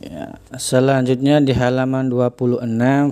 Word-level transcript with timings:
Ya, 0.00 0.40
selanjutnya 0.56 1.44
di 1.44 1.52
halaman 1.52 2.08
26 2.08 2.64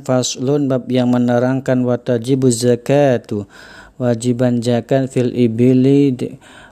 faslun 0.08 0.72
bab 0.72 0.88
yang 0.88 1.12
menerangkan 1.12 1.84
watajibuz 1.84 2.64
zakatu 2.64 3.44
wajiban 4.00 4.64
zakat 4.64 5.12
fil 5.12 5.28
ibili 5.36 6.16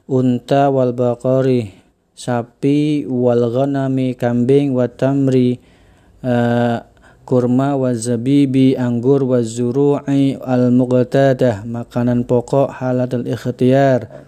unta 0.09 0.73
wal 0.73 0.97
baqari 0.97 1.77
sapi 2.17 3.05
wal 3.05 3.45
ghanami 3.53 4.17
kambing 4.17 4.73
wa 4.73 4.89
tamri 4.89 5.61
uh, 6.25 6.81
kurma 7.29 7.77
wa 7.77 7.93
zabibi 7.93 8.73
anggur 8.73 9.21
wa 9.21 9.45
zuru'i 9.45 10.41
al 10.41 10.73
muqtadah 10.73 11.69
makanan 11.69 12.25
pokok 12.25 12.73
halatul 12.73 13.29
ikhtiyar 13.29 14.25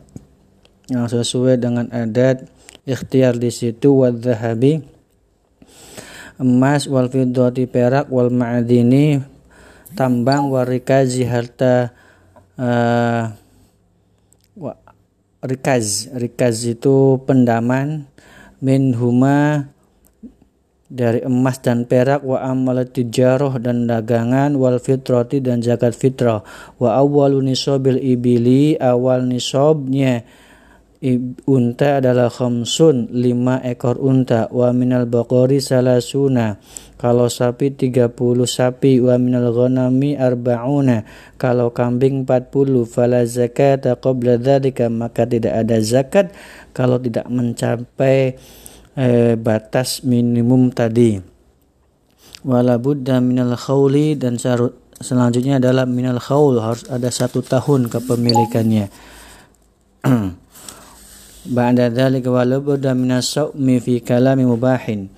yang 0.93 1.09
sesuai 1.09 1.57
dengan 1.57 1.89
adat 1.89 2.45
ikhtiar 2.85 3.41
di 3.41 3.49
situ 3.49 4.05
wa 4.05 4.13
dhahabi 4.13 4.98
emas 6.39 6.87
wal 6.87 7.11
fiddati 7.11 7.67
perak 7.67 8.07
wal 8.09 8.31
ma'adini 8.31 9.19
tambang 9.95 10.49
warikazi 10.51 11.27
harta 11.27 11.93
uh, 12.59 13.35
rikaz. 15.43 16.11
Rikaz 16.15 16.67
itu 16.67 17.19
pendaman 17.27 18.07
min 18.59 18.95
huma 18.95 19.71
dari 20.89 21.21
emas 21.21 21.61
dan 21.61 21.85
perak 21.85 22.25
wa 22.25 22.41
amal 22.41 22.81
tijaroh 22.89 23.61
dan 23.61 23.85
dagangan 23.85 24.57
wal 24.57 24.81
fitrati 24.81 25.39
dan 25.45 25.61
zakat 25.61 25.93
fitrah. 25.93 26.43
Wa 26.81 26.97
awwalu 26.99 27.45
nisabil 27.45 28.01
ibili 28.01 28.75
awal 28.81 29.29
nisabnya 29.29 30.25
unta 31.47 32.03
adalah 32.03 32.27
khamsun 32.27 33.15
lima 33.15 33.63
ekor 33.63 34.03
unta. 34.03 34.51
Wa 34.51 34.75
minal 34.75 35.07
baqari 35.07 35.63
salasuna. 35.63 36.59
Kalau 36.99 37.31
sapi 37.31 37.71
30 37.71 38.11
sapi. 38.43 38.99
Wa 38.99 39.15
minal 39.15 39.55
ghanami 39.55 40.19
arbauna. 40.19 41.07
Kalau 41.39 41.71
kambing 41.71 42.27
40 42.27 42.83
fala 42.83 43.23
zakat 43.23 43.87
qabla 43.87 44.43
dzalika 44.43 44.91
maka 44.91 45.23
tidak 45.23 45.55
ada 45.55 45.79
zakat 45.79 46.35
kalau 46.75 46.99
tidak 46.99 47.31
mencapai 47.31 48.35
eh, 48.99 49.35
batas 49.39 50.03
minimum 50.03 50.75
tadi. 50.75 51.15
Wala 52.43 52.75
budda 52.83 53.23
minal 53.23 53.55
khawli. 53.55 54.19
Dan 54.19 54.35
selanjutnya 54.99 55.63
adalah 55.63 55.87
minal 55.87 56.19
khaul. 56.19 56.59
Harus 56.59 56.91
ada 56.91 57.07
satu 57.15 57.39
tahun 57.39 57.87
kepemilikannya 57.87 58.91
ba'da 61.47 61.93
dzalika 61.93 62.33
wa 62.33 62.43
labudda 62.43 62.97
min 62.97 63.15
as-sawmi 63.15 63.79
fi 63.79 64.03
kalami 64.03 64.49
mubahin. 64.49 65.13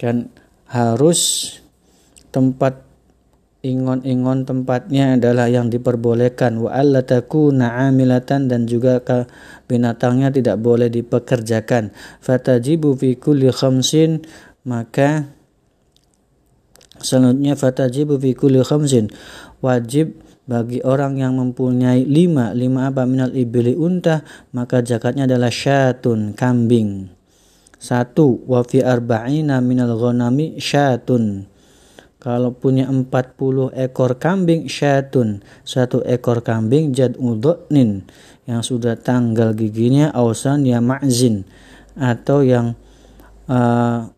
Kan 0.00 0.32
harus 0.66 1.52
tempat 2.34 2.90
ingon-ingon 3.60 4.48
tempatnya 4.48 5.20
adalah 5.20 5.46
yang 5.52 5.68
diperbolehkan. 5.68 6.56
Wa 6.58 6.80
alla 6.80 7.04
takuna 7.04 7.86
amilatan 7.88 8.48
dan 8.48 8.64
juga 8.64 9.04
binatangnya 9.68 10.32
tidak 10.32 10.56
boleh 10.58 10.88
dipekerjakan. 10.88 11.92
Fatajibu 12.24 12.96
fi 12.96 13.14
kulli 13.20 13.52
khamsin 13.52 14.24
maka 14.64 15.28
selanjutnya 17.00 17.56
fatajibu 17.56 18.16
fi 18.16 18.32
kulli 18.32 18.64
khamsin. 18.64 19.12
Wajib 19.60 20.16
bagi 20.50 20.82
orang 20.82 21.14
yang 21.14 21.38
mempunyai 21.38 22.02
lima 22.02 22.50
lima 22.50 22.90
apa? 22.90 23.06
Minal 23.06 23.30
ibili 23.38 23.78
unta 23.78 24.26
maka 24.50 24.82
zakatnya 24.82 25.30
adalah 25.30 25.54
syatun 25.54 26.34
kambing. 26.34 27.06
Satu 27.78 28.42
wafi 28.50 28.82
arba'ina 28.82 29.62
minal 29.62 29.94
ghanami 29.94 30.58
syatun. 30.58 31.46
Kalau 32.20 32.52
punya 32.52 32.84
40 32.84 33.72
ekor 33.72 34.20
kambing 34.20 34.68
syatun. 34.68 35.40
Satu 35.64 36.02
ekor 36.04 36.42
kambing 36.44 36.92
jad 36.92 37.16
udhnin 37.16 38.04
yang 38.44 38.60
sudah 38.60 38.98
tanggal 38.98 39.56
giginya 39.56 40.12
ausan 40.12 40.66
ya 40.68 40.82
ma'zin. 40.84 41.48
Atau 41.96 42.44
yang 42.44 42.76
uh, 43.48 44.12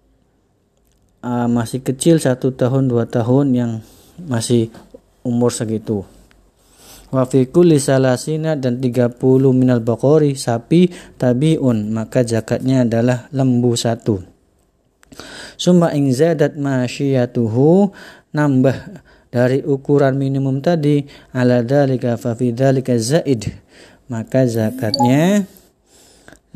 uh, 1.22 1.46
masih 1.46 1.84
kecil 1.84 2.18
satu 2.18 2.50
tahun 2.56 2.90
dua 2.90 3.06
tahun 3.06 3.54
yang 3.54 3.72
masih 4.26 4.74
umur 5.22 5.54
segitu 5.54 6.02
wa 7.12 7.28
fi 7.28 7.44
kulli 7.44 7.76
salasina 7.76 8.56
dan 8.56 8.80
30 8.80 9.20
minal 9.52 9.84
baqori 9.84 10.32
sapi 10.32 10.88
tabiun. 11.20 11.92
Maka 11.92 12.24
zakatnya 12.24 12.88
adalah 12.88 13.28
lembu 13.30 13.76
satu. 13.76 14.24
Summa 15.60 15.92
in 15.92 16.08
zadat 16.08 16.56
masyiyatuhu 16.56 17.92
nambah 18.32 18.76
dari 19.28 19.60
ukuran 19.60 20.16
minimum 20.16 20.64
tadi 20.64 21.04
ala 21.36 21.60
dalika 21.60 22.16
fa 22.16 22.32
fi 22.32 22.56
zaid. 22.96 23.52
Maka 24.08 24.48
zakatnya 24.48 25.44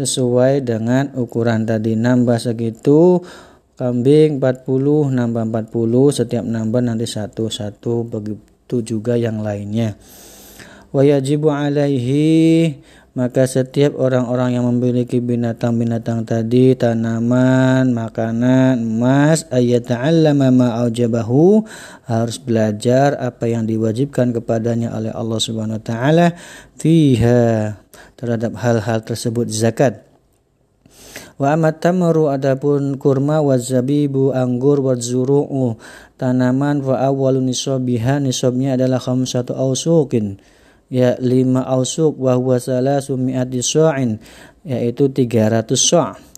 sesuai 0.00 0.65
dengan 0.65 1.12
ukuran 1.21 1.69
tadi. 1.69 1.93
Nambah 2.00 2.41
segitu 2.41 3.21
kambing 3.77 4.41
40 4.41 4.65
nambah 5.12 5.69
40 5.69 6.16
setiap 6.16 6.45
nambah 6.49 6.81
nanti 6.81 7.05
satu-satu. 7.05 8.09
Begitu 8.09 8.77
juga 8.81 9.21
yang 9.21 9.45
lainnya 9.45 10.00
wajibu 10.97 11.53
alaihi 11.53 12.81
maka 13.17 13.49
setiap 13.49 13.97
orang-orang 13.97 14.61
yang 14.61 14.69
memiliki 14.69 15.25
binatang-binatang 15.25 16.29
tadi 16.29 16.77
tanaman, 16.77 17.89
makanan, 17.97 18.84
emas 18.84 19.49
ayat 19.49 19.89
ta'allama 19.89 20.53
ma 20.53 20.69
aujabahu 20.84 21.65
harus 22.05 22.37
belajar 22.37 23.17
apa 23.17 23.49
yang 23.49 23.65
diwajibkan 23.65 24.37
kepadanya 24.37 24.93
oleh 24.93 25.09
Allah 25.17 25.41
Subhanahu 25.41 25.81
wa 25.81 25.84
taala 25.84 26.27
fiha 26.77 27.81
terhadap 28.21 28.53
hal-hal 28.61 29.01
tersebut 29.01 29.49
zakat. 29.49 30.05
Wa 31.41 31.57
amat 31.57 31.81
tamru 31.81 32.28
adapun 32.28 33.01
kurma 33.01 33.41
wa 33.41 33.57
zabibu 33.57 34.37
anggur 34.37 34.84
wa 34.84 34.93
zuru'u 34.93 35.81
tanaman 36.21 36.84
wa 36.84 37.01
awwalu 37.01 37.41
nisabiha 37.49 38.21
nisabnya 38.21 38.77
adalah 38.77 39.01
khamsatu 39.01 39.57
ausukin 39.57 40.37
ya 40.92 41.19
lima 41.19 41.66
ausuk 41.66 42.14
wa 42.19 42.38
huwa 42.38 42.62
salasu 42.62 43.19
mi'ati 43.19 43.58
su'in 43.62 44.19
yaitu 44.62 45.10
300 45.10 45.66
su' 45.74 46.36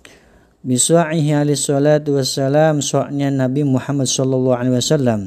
bisu'ihi 0.69 1.33
alaihi 1.33 1.59
salatu 1.59 2.19
wassalam 2.19 2.83
su'nya 2.83 3.31
Nabi 3.31 3.63
Muhammad 3.63 4.11
sallallahu 4.11 4.59
alaihi 4.59 4.77
wasallam. 4.77 5.21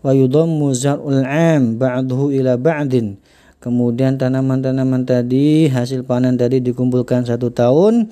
Wa 0.00 0.16
yudammu 0.16 0.72
zar'ul 0.72 1.26
'am 1.26 1.76
ba'dahu 1.76 2.32
ila 2.32 2.56
ba'din. 2.56 3.20
Kemudian 3.60 4.16
tanaman-tanaman 4.16 5.04
tadi 5.04 5.68
hasil 5.68 6.08
panen 6.08 6.40
tadi 6.40 6.64
dikumpulkan 6.64 7.28
satu 7.28 7.52
tahun. 7.52 8.08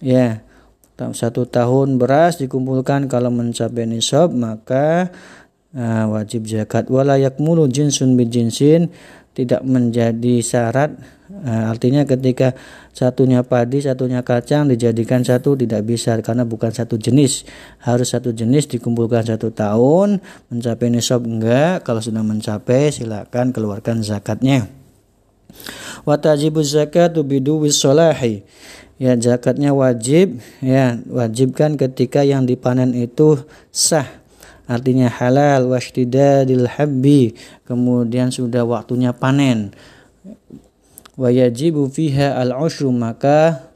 Ya 0.00 0.40
satu 0.96 1.44
tahun 1.44 2.00
beras 2.00 2.40
dikumpulkan 2.40 3.06
kalau 3.06 3.28
mencapai 3.28 3.84
nisab 3.84 4.32
maka 4.32 5.12
uh, 5.76 6.08
wajib 6.08 6.48
zakat. 6.48 6.88
Wala 6.88 7.20
yakmulu 7.20 7.68
jinsun 7.68 8.16
bi 8.16 8.24
jinsin 8.24 8.88
tidak 9.38 9.62
menjadi 9.62 10.42
syarat 10.42 10.98
uh, 11.30 11.70
artinya 11.70 12.02
ketika 12.02 12.58
satunya 12.90 13.46
padi 13.46 13.78
satunya 13.78 14.26
kacang 14.26 14.66
dijadikan 14.66 15.22
satu 15.22 15.54
tidak 15.54 15.86
bisa 15.86 16.18
karena 16.18 16.42
bukan 16.42 16.74
satu 16.74 16.98
jenis. 16.98 17.46
Harus 17.78 18.10
satu 18.10 18.34
jenis 18.34 18.66
dikumpulkan 18.66 19.22
satu 19.22 19.54
tahun 19.54 20.18
mencapai 20.50 20.90
nisab 20.90 21.22
enggak? 21.22 21.86
Kalau 21.86 22.02
sudah 22.02 22.26
mencapai 22.26 22.90
silakan 22.90 23.54
keluarkan 23.54 24.02
zakatnya. 24.02 24.66
Watajibu 26.02 26.58
zakat 26.66 27.14
bidu 27.22 27.62
wisolahi. 27.62 28.42
Ya 28.98 29.14
zakatnya 29.14 29.70
wajib 29.70 30.42
ya 30.58 30.98
wajibkan 31.06 31.78
ketika 31.78 32.26
yang 32.26 32.50
dipanen 32.50 32.90
itu 32.98 33.38
sah 33.70 34.10
artinya 34.68 35.08
halal 35.08 35.72
washtidadil 35.72 36.68
habbi. 36.68 37.34
Kemudian 37.64 38.28
sudah 38.28 38.62
waktunya 38.68 39.16
panen. 39.16 39.72
Wa 41.18 41.32
yajibu 41.32 41.90
fiha 41.90 42.38
al 42.38 42.54
ushru 42.54 42.94
maka 42.94 43.72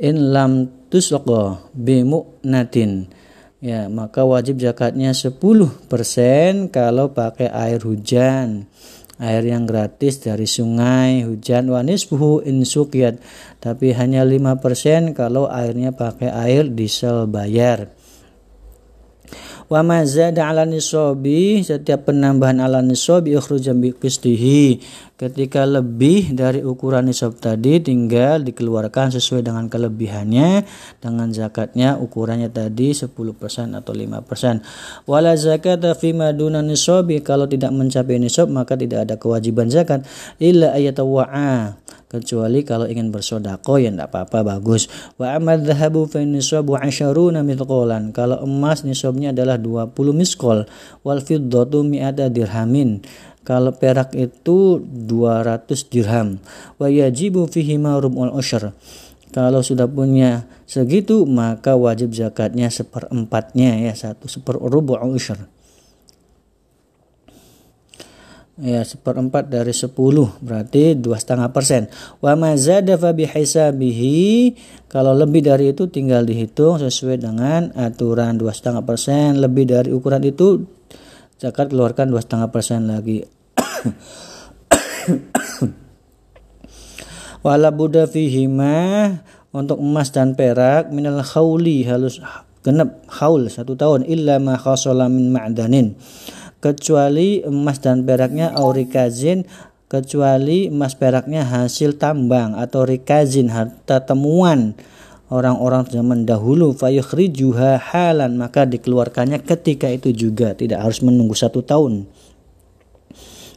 in 0.00 0.34
lam 0.34 0.66
tusqa 0.90 1.62
bimu'natin 1.76 3.06
ya 3.62 3.86
maka 3.86 4.26
wajib 4.26 4.58
zakatnya 4.58 5.14
10% 5.14 5.86
kalau 6.74 7.14
pakai 7.14 7.46
air 7.46 7.80
hujan. 7.86 8.66
Air 9.22 9.46
yang 9.46 9.70
gratis 9.70 10.18
dari 10.18 10.50
sungai 10.50 11.22
hujan 11.22 11.70
wanis 11.70 12.10
buhu 12.10 12.42
insukiyat 12.42 13.22
tapi 13.62 13.94
hanya 13.94 14.26
5% 14.26 15.14
kalau 15.14 15.46
airnya 15.46 15.94
pakai 15.94 16.26
air 16.26 16.66
diesel 16.66 17.30
bayar 17.30 17.94
Wa 19.72 19.80
ma 19.80 20.04
zada 20.04 20.52
ala 20.52 20.68
nisabi 20.68 21.64
setiap 21.64 22.12
penambahan 22.12 22.60
ala 22.60 22.84
nisabi 22.84 23.32
ikhrujan 23.32 23.80
bi. 23.80 23.96
Ketika 25.16 25.64
lebih 25.64 26.36
dari 26.36 26.60
ukuran 26.60 27.08
nisab 27.08 27.40
tadi 27.40 27.80
tinggal 27.80 28.44
dikeluarkan 28.44 29.16
sesuai 29.16 29.40
dengan 29.40 29.72
kelebihannya 29.72 30.68
dengan 31.00 31.32
zakatnya 31.32 31.96
ukurannya 31.96 32.52
tadi 32.52 32.92
10% 32.92 33.16
atau 33.72 33.92
5%. 33.96 35.08
Wala 35.08 35.32
zakata 35.40 35.96
fi 35.96 36.12
maduna 36.12 36.60
nisabi 36.60 37.24
kalau 37.24 37.48
tidak 37.48 37.72
mencapai 37.72 38.20
nisab 38.20 38.52
maka 38.52 38.76
tidak 38.76 39.08
ada 39.08 39.16
kewajiban 39.16 39.72
zakat 39.72 40.04
illa 40.36 40.76
ayatawa'a 40.76 41.80
kecuali 42.12 42.60
kalau 42.62 42.84
ingin 42.84 43.08
bersodako 43.08 43.80
ya 43.80 43.88
tidak 43.88 44.12
apa-apa 44.12 44.60
bagus. 44.60 44.92
Wa 45.16 45.40
amad 45.40 45.64
dhahabu 45.64 46.04
fa 46.04 46.20
nisabu 46.20 46.76
asyaruna 46.76 47.40
mithqalan. 47.40 48.12
Kalau 48.12 48.44
emas 48.44 48.84
nisabnya 48.84 49.32
adalah 49.32 49.56
20 49.56 49.96
miskol. 50.12 50.68
Wal 51.00 51.24
fiddatu 51.24 51.80
mi'ata 51.80 52.28
dirhamin. 52.28 53.00
Kalau 53.42 53.74
perak 53.74 54.12
itu 54.14 54.78
200 54.84 55.88
dirham. 55.88 56.38
Wa 56.76 56.92
yajibu 56.92 57.48
fihi 57.48 57.80
rub'ul 57.80 58.36
usyr 58.36 58.76
kalau 59.32 59.64
sudah 59.64 59.88
punya 59.88 60.44
segitu 60.68 61.24
maka 61.24 61.72
wajib 61.72 62.12
zakatnya 62.12 62.68
seperempatnya 62.68 63.80
ya 63.80 63.96
satu 63.96 64.28
seper 64.28 64.60
rubu 64.60 65.00
usyr 65.00 65.40
ya 68.60 68.84
seperempat 68.84 69.48
dari 69.48 69.72
sepuluh 69.72 70.28
berarti 70.44 70.92
dua 70.92 71.16
setengah 71.16 71.48
persen. 71.54 71.88
Wa 72.20 72.36
mazada 72.36 73.00
hisabihi 73.00 74.52
kalau 74.92 75.16
lebih 75.16 75.40
dari 75.40 75.72
itu 75.72 75.88
tinggal 75.88 76.28
dihitung 76.28 76.76
sesuai 76.76 77.16
dengan 77.24 77.72
aturan 77.72 78.36
dua 78.36 78.52
setengah 78.52 78.84
persen. 78.84 79.40
Lebih 79.40 79.64
dari 79.64 79.88
ukuran 79.88 80.20
itu 80.20 80.68
zakat 81.40 81.72
keluarkan 81.72 82.12
dua 82.12 82.20
setengah 82.20 82.52
persen 82.52 82.92
lagi. 82.92 83.24
Wala 87.42 87.74
buddha 87.74 88.06
fihima 88.06 89.10
untuk 89.50 89.82
emas 89.82 90.14
dan 90.14 90.38
perak 90.38 90.94
minal 90.94 91.24
khawli 91.26 91.82
halus 91.88 92.22
genep 92.62 93.02
haul 93.10 93.48
satu 93.50 93.74
tahun. 93.74 94.06
Illa 94.06 94.38
ma 94.38 94.54
khasala 94.60 95.10
min 95.10 95.34
ma'danin 95.34 95.98
kecuali 96.62 97.42
emas 97.42 97.82
dan 97.82 98.06
peraknya 98.06 98.54
aurikazin 98.54 99.44
kecuali 99.90 100.72
emas 100.72 100.96
peraknya 100.96 101.44
hasil 101.44 102.00
tambang 102.00 102.56
atau 102.56 102.88
rikazin 102.88 103.52
harta 103.52 104.00
temuan 104.00 104.72
orang-orang 105.28 105.84
zaman 105.90 106.24
dahulu. 106.24 106.72
Fayukhrijuha 106.72 107.76
halan 107.92 108.40
maka 108.40 108.64
dikeluarkannya 108.64 109.44
ketika 109.44 109.92
itu 109.92 110.14
juga. 110.16 110.56
Tidak 110.56 110.80
harus 110.80 111.04
menunggu 111.04 111.36
satu 111.36 111.60
tahun 111.60 112.08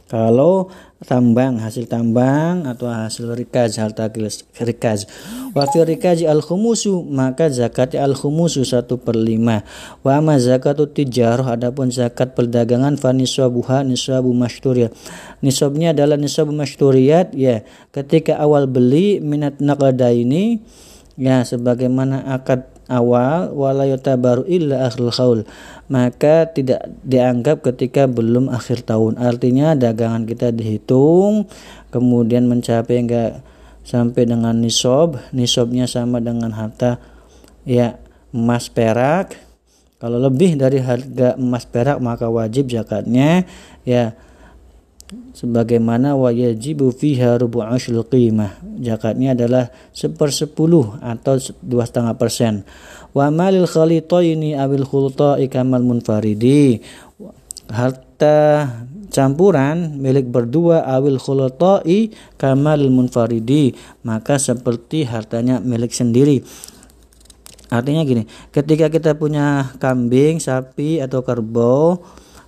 kalau 0.06 0.70
tambang 1.02 1.58
hasil 1.58 1.90
tambang 1.90 2.62
atau 2.62 2.86
hasil 2.86 3.34
rikaz 3.34 3.74
harta 3.82 4.06
rikaz. 4.62 5.10
Wa 5.50 5.66
fi 5.66 5.82
rikaz 5.82 6.22
al 6.22 6.46
khumusu 6.46 7.02
maka 7.02 7.50
zakat 7.50 7.98
al 7.98 8.14
khumusu 8.14 8.62
satu 8.62 9.02
per 9.02 9.18
lima. 9.18 9.66
Wa 10.06 10.22
ma 10.22 10.38
zakatu 10.38 10.86
tijarah 10.86 11.58
adapun 11.58 11.90
zakat 11.90 12.38
perdagangan 12.38 12.94
fa 12.94 13.10
nisabuha 13.10 13.82
nisabu 13.82 14.30
masyturiyat. 14.30 14.94
Nisabnya 15.42 15.90
adalah 15.90 16.14
nisabu 16.14 16.54
masyturiyat 16.54 17.34
ya. 17.34 17.66
Ketika 17.90 18.38
awal 18.38 18.70
beli 18.70 19.18
minat 19.18 19.58
ini 19.58 20.62
ya 21.18 21.42
sebagaimana 21.42 22.30
akad 22.30 22.75
awal 22.86 23.50
walayota 23.54 24.14
baru 24.18 24.46
illa 24.46 24.86
akhir 24.90 25.10
khaul. 25.14 25.40
Maka 25.86 26.50
tidak 26.50 26.86
dianggap 27.06 27.62
ketika 27.62 28.10
belum 28.10 28.50
akhir 28.50 28.86
tahun. 28.86 29.18
Artinya 29.18 29.78
dagangan 29.78 30.26
kita 30.26 30.50
dihitung 30.50 31.46
kemudian 31.94 32.50
mencapai 32.50 33.06
enggak 33.06 33.42
sampai 33.86 34.26
dengan 34.26 34.58
nisob 34.58 35.22
nisobnya 35.30 35.86
sama 35.86 36.18
dengan 36.18 36.50
harta 36.54 36.98
ya 37.62 37.98
emas 38.34 38.66
perak. 38.70 39.38
Kalau 39.96 40.20
lebih 40.20 40.60
dari 40.60 40.82
harga 40.82 41.38
emas 41.40 41.64
perak 41.64 42.02
maka 42.02 42.28
wajib 42.28 42.68
zakatnya 42.68 43.48
ya 43.86 44.12
sebagaimana 45.34 46.18
wajibu 46.18 46.90
fiha 46.90 47.38
rubu 47.38 47.62
ashul 47.62 48.02
qimah. 48.02 48.58
Zakatnya 48.82 49.38
adalah 49.38 49.70
sepersepuluh 49.94 50.98
atau 51.02 51.38
dua 51.62 51.86
setengah 51.86 52.14
persen. 52.18 52.66
Wa 53.16 53.30
malil 53.32 53.64
khalitaini 53.64 54.58
awil 54.58 54.84
khulta'i 54.84 55.48
kamal 55.48 55.82
munfaridi. 55.86 56.82
Harta 57.66 58.68
campuran 59.10 59.98
milik 59.98 60.28
berdua 60.28 60.84
awil 60.84 61.16
khulta'i 61.16 62.12
kamal 62.36 62.82
munfaridi. 62.90 63.72
Maka 64.04 64.36
seperti 64.36 65.06
hartanya 65.06 65.62
milik 65.62 65.94
sendiri. 65.94 66.44
Artinya 67.66 68.06
gini 68.06 68.30
ketika 68.54 68.86
kita 68.86 69.18
punya 69.18 69.74
kambing 69.82 70.38
sapi 70.38 71.02
atau 71.02 71.26
kerbau 71.26 71.98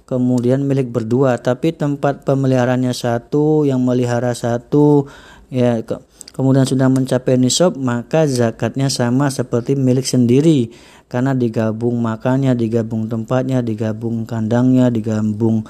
kemudian 0.09 0.65
milik 0.65 0.89
berdua. 0.89 1.37
Tapi 1.37 1.77
tempat 1.77 2.25
pemeliharaannya 2.25 2.97
satu 2.97 3.69
yang 3.69 3.85
melihara 3.85 4.33
satu 4.33 5.05
ya 5.53 5.85
ke, 5.85 6.01
kemudian 6.33 6.65
sudah 6.65 6.89
mencapai 6.89 7.37
nisab 7.37 7.77
maka 7.77 8.25
zakatnya 8.25 8.89
sama 8.89 9.29
seperti 9.29 9.77
milik 9.77 10.09
sendiri. 10.09 10.73
Karena 11.09 11.37
digabung 11.37 12.01
makannya 12.01 12.57
digabung 12.57 13.09
tempatnya 13.09 13.61
digabung 13.61 14.25
kandangnya 14.25 14.89
digabung 14.89 15.69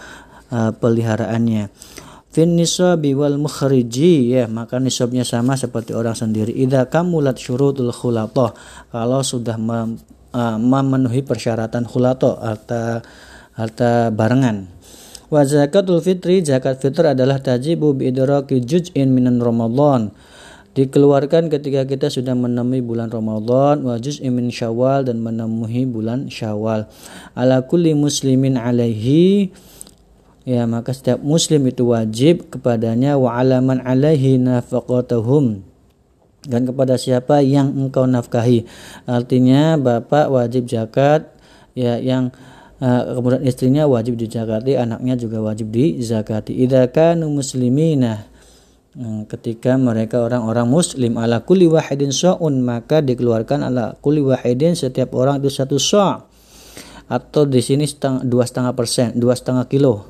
uh, 0.55 0.70
peliharaannya. 0.75 1.70
Fin 2.29 2.55
nisabi 2.55 3.17
wal 3.19 3.41
mukhriji 3.41 4.34
ya 4.34 4.46
maka 4.46 4.79
nisabnya 4.79 5.23
sama 5.26 5.55
seperti 5.55 5.94
orang 5.94 6.14
sendiri. 6.14 6.55
Idza 6.55 6.87
kamulat 6.91 7.38
syurutul 7.38 7.94
khulata 7.94 8.55
kalau 8.91 9.23
sudah 9.23 9.55
mem, 9.58 9.99
uh, 10.34 10.58
memenuhi 10.58 11.23
persyaratan 11.23 11.87
khulata 11.87 12.34
atau 12.43 12.99
harta 13.58 14.14
barengan. 14.14 14.70
Wa 15.28 15.43
zakatul 15.43 15.99
fitri 16.00 16.40
zakat 16.40 16.78
fitr 16.78 17.12
adalah 17.12 17.43
tajibu 17.43 17.93
bi 17.93 18.14
idraki 18.14 18.62
juz'in 18.62 19.10
minan 19.10 19.43
Ramadan. 19.43 20.14
Dikeluarkan 20.78 21.50
ketika 21.50 21.82
kita 21.90 22.06
sudah 22.06 22.38
menemui 22.38 22.78
bulan 22.78 23.10
Ramadan 23.10 23.82
wa 23.82 23.99
juz'in 23.99 24.31
min 24.31 24.55
Syawal 24.55 25.10
dan 25.10 25.19
menemui 25.19 25.90
bulan 25.90 26.31
Syawal. 26.31 26.87
Ala 27.34 27.66
kulli 27.66 27.99
muslimin 27.99 28.55
alaihi 28.55 29.50
ya 30.49 30.64
maka 30.64 30.96
setiap 30.96 31.20
muslim 31.20 31.69
itu 31.69 31.93
wajib 31.93 32.49
kepadanya 32.49 33.20
wa 33.20 33.37
alaman 33.37 33.84
alaihi 33.84 34.40
nafaqatuhum 34.40 35.60
dan 36.49 36.64
kepada 36.64 36.96
siapa 36.96 37.44
yang 37.44 37.69
engkau 37.76 38.08
nafkahi 38.08 38.64
artinya 39.05 39.76
bapak 39.76 40.32
wajib 40.32 40.64
zakat 40.64 41.28
ya 41.76 42.00
yang 42.00 42.32
kemudian 42.78 43.43
istrinya 43.43 43.84
wajib 43.91 44.14
dizakati, 44.14 44.79
anaknya 44.79 45.19
juga 45.19 45.43
wajib 45.43 45.74
dizakati. 45.74 46.55
Idza 46.55 46.86
kanu 46.94 47.26
muslimina 47.26 48.26
uh, 48.94 49.22
ketika 49.26 49.74
mereka 49.74 50.22
orang-orang 50.22 50.67
muslim 50.70 51.19
ala 51.19 51.43
kulli 51.43 51.67
wahidin 51.67 52.14
sa'un 52.14 52.62
maka 52.62 53.03
dikeluarkan 53.03 53.67
ala 53.67 53.98
kulli 53.98 54.22
wahidin 54.22 54.79
setiap 54.79 55.14
orang 55.19 55.43
itu 55.43 55.50
satu 55.50 55.76
sa' 55.76 56.22
atau 57.08 57.48
di 57.48 57.64
sini 57.64 57.88
setengah, 57.88 58.20
dua 58.22 58.44
setengah 58.44 58.72
persen 58.76 59.17
dua 59.17 59.32
setengah 59.32 59.64
kilo 59.64 60.05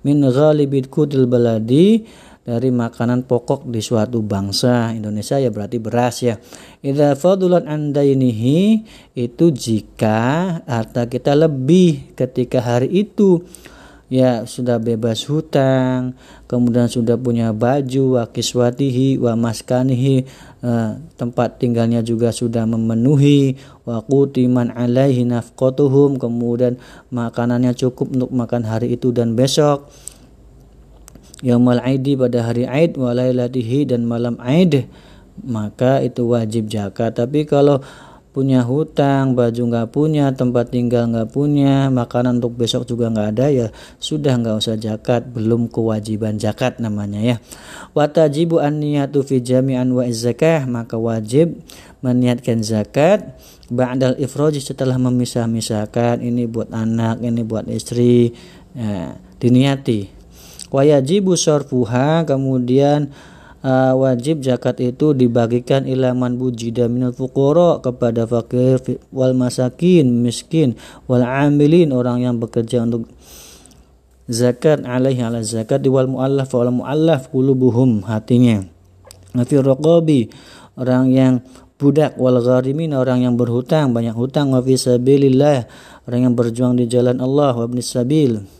min 0.00 0.24
ghalibid 0.24 0.88
kudil 0.88 1.28
baladi 1.28 2.08
dari 2.40 2.72
makanan 2.72 3.28
pokok 3.28 3.68
di 3.68 3.84
suatu 3.84 4.24
bangsa 4.24 4.96
Indonesia 4.96 5.36
ya 5.36 5.52
berarti 5.52 5.76
beras 5.76 6.24
ya. 6.24 6.40
Idza 6.80 7.12
fadulat 7.14 7.68
andainihi 7.68 8.84
itu 9.14 9.46
jika 9.52 10.18
harta 10.64 11.04
kita 11.06 11.36
lebih 11.36 12.16
ketika 12.16 12.64
hari 12.64 12.88
itu 13.04 13.44
ya 14.10 14.42
sudah 14.42 14.82
bebas 14.82 15.22
hutang 15.30 16.18
kemudian 16.50 16.90
sudah 16.90 17.14
punya 17.14 17.54
baju 17.54 18.18
wa 18.18 18.24
kiswatihi 18.26 19.22
wa 19.22 19.38
maskanihi 19.38 20.26
eh, 20.66 20.90
tempat 21.14 21.62
tinggalnya 21.62 22.02
juga 22.02 22.34
sudah 22.34 22.66
memenuhi 22.66 23.54
wa 23.86 24.02
qutiman 24.02 24.74
alaihi 24.74 25.22
nafqatuhum 25.30 26.18
kemudian 26.18 26.74
makanannya 27.14 27.70
cukup 27.78 28.10
untuk 28.10 28.34
makan 28.34 28.66
hari 28.66 28.98
itu 28.98 29.14
dan 29.14 29.38
besok 29.38 29.86
yaumal 31.40 31.80
aidi 31.80 32.16
pada 32.16 32.44
hari 32.44 32.68
aid 32.68 32.96
walailatihi 32.96 33.88
dan 33.88 34.04
malam 34.04 34.36
aid 34.40 34.88
maka 35.40 36.04
itu 36.04 36.28
wajib 36.28 36.68
zakat. 36.68 37.16
Tapi 37.16 37.48
kalau 37.48 37.80
punya 38.30 38.62
hutang, 38.62 39.34
baju 39.34 39.58
nggak 39.58 39.88
punya, 39.90 40.30
tempat 40.30 40.70
tinggal 40.70 41.10
nggak 41.10 41.34
punya, 41.34 41.90
makanan 41.90 42.38
untuk 42.38 42.62
besok 42.62 42.86
juga 42.86 43.10
nggak 43.10 43.28
ada 43.34 43.46
ya 43.50 43.66
sudah 43.98 44.38
nggak 44.38 44.56
usah 44.60 44.76
zakat, 44.78 45.26
belum 45.34 45.66
kewajiban 45.66 46.38
zakat 46.38 46.78
namanya 46.78 47.18
ya. 47.18 47.36
Watajibu 47.96 48.62
an 48.62 48.78
niyatu 48.78 49.26
fi 49.26 49.42
jami'an 49.42 49.90
wa 49.90 50.06
zakah 50.06 50.62
maka 50.70 50.94
wajib 50.94 51.58
meniatkan 52.06 52.62
zakat 52.62 53.34
ba'dal 53.66 54.14
ifroj 54.20 54.60
setelah 54.62 54.94
memisah-misahkan. 55.00 56.22
Ini 56.22 56.46
buat 56.46 56.70
anak 56.70 57.24
ini 57.26 57.42
buat 57.42 57.66
istri 57.66 58.30
ya, 58.76 59.18
diniati 59.42 60.19
wajibu 60.70 61.34
sorfuha 61.34 62.22
kemudian 62.24 63.10
uh, 63.64 63.92
wajib 63.96 64.40
zakat 64.44 64.80
itu 64.80 65.12
dibagikan 65.12 65.84
ilaman 65.84 66.36
bujida 66.40 66.88
minal 66.88 67.12
fuqara 67.12 67.80
kepada 67.84 68.24
fakir 68.24 68.80
wal 69.12 69.36
masakin 69.36 70.24
miskin 70.24 70.76
wal 71.06 71.24
amilin 71.24 71.92
orang 71.92 72.24
yang 72.24 72.36
bekerja 72.40 72.84
untuk 72.84 73.08
zakat 74.30 74.86
alaihi 74.86 75.20
ala 75.26 75.42
zakat 75.42 75.82
wal 75.90 76.06
muallaf 76.06 76.54
wal 76.54 76.70
muallaf 76.70 77.28
qulubuhum 77.34 78.06
hatinya. 78.06 78.62
Fi 79.30 79.54
raqabi 79.58 80.30
orang 80.78 81.10
yang 81.10 81.34
budak 81.78 82.18
wal 82.18 82.38
gharimin 82.38 82.94
orang 82.94 83.26
yang 83.26 83.34
berhutang 83.34 83.90
banyak 83.90 84.14
hutang. 84.14 84.54
Wa 84.54 84.62
fi 84.62 84.78
sabilillah 84.78 85.66
orang 86.06 86.30
yang 86.30 86.34
berjuang 86.38 86.78
di 86.78 86.86
jalan 86.86 87.18
Allah 87.18 87.54
wa 87.54 87.66
sabil 87.82 88.59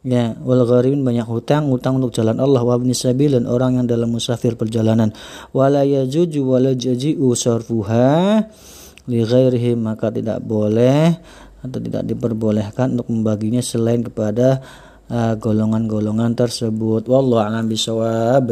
ya 0.00 0.32
wal 0.40 0.64
gharimin 0.64 1.04
banyak 1.04 1.28
hutang 1.28 1.68
hutang 1.68 2.00
untuk 2.00 2.16
jalan 2.16 2.40
Allah. 2.40 2.64
Wa 2.64 2.80
ibnis 2.80 3.04
sabil 3.04 3.36
dan 3.36 3.44
orang 3.44 3.80
yang 3.80 3.86
dalam 3.86 4.12
musafir 4.12 4.56
perjalanan. 4.56 5.12
Wala 5.52 5.84
yajuju 5.84 6.40
wala 6.40 6.72
jaji'u 6.72 7.32
sarfuha 7.36 8.44
li 9.08 9.20
ghairihi 9.24 9.76
maka 9.76 10.12
tidak 10.12 10.40
boleh 10.44 11.16
atau 11.60 11.78
tidak 11.80 12.08
diperbolehkan 12.08 12.96
untuk 12.96 13.12
membaginya 13.12 13.60
selain 13.60 14.00
kepada 14.00 14.64
uh, 15.12 15.36
golongan-golongan 15.36 16.32
uh, 16.32 16.38
tersebut. 16.38 17.04
Wallahu 17.04 17.44
a'lam 17.44 17.68
bisawab 17.68 18.48